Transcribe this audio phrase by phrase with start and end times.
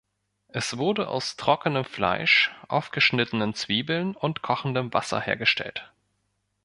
[0.47, 5.91] Es wurde aus trockenem Fleisch, aufgeschnittenen Zwiebeln und kochendem Wasser hergestellt.